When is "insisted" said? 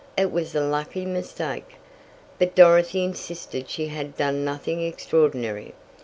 3.03-3.69